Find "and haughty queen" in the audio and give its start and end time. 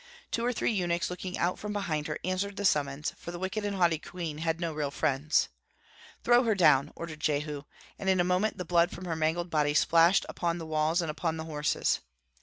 3.63-4.39